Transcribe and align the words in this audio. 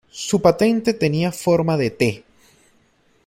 Su 0.09 0.41
patente 0.41 0.95
tenía 0.95 1.27
una 1.27 1.37
forma 1.37 1.77
de 1.77 1.91
"T". 1.91 2.23